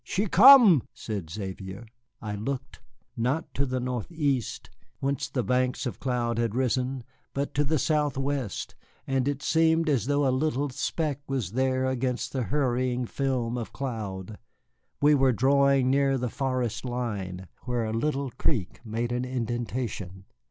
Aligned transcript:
"She 0.03 0.25
come," 0.25 0.81
said 0.95 1.29
Xavier. 1.29 1.85
I 2.23 2.33
looked, 2.33 2.81
not 3.15 3.53
to 3.53 3.67
the 3.67 3.79
northeast 3.79 4.71
whence 4.99 5.29
the 5.29 5.43
banks 5.43 5.85
of 5.85 5.99
cloud 5.99 6.39
had 6.39 6.55
risen, 6.55 7.03
but 7.35 7.53
to 7.53 7.63
the 7.63 7.77
southwest, 7.77 8.73
and 9.05 9.27
it 9.27 9.43
seemed 9.43 9.87
as 9.87 10.07
though 10.07 10.27
a 10.27 10.33
little 10.35 10.71
speck 10.71 11.21
was 11.29 11.51
there 11.51 11.85
against 11.85 12.31
the 12.33 12.41
hurrying 12.45 13.05
film 13.05 13.59
of 13.59 13.73
cloud. 13.73 14.39
We 15.01 15.13
were 15.13 15.33
drawing 15.33 15.91
near 15.91 16.17
the 16.17 16.29
forest 16.29 16.83
line, 16.83 17.45
where 17.65 17.85
a 17.85 17.93
little 17.93 18.31
creek 18.31 18.81
made 18.83 19.11
an 19.11 19.23
indentation. 19.23 20.25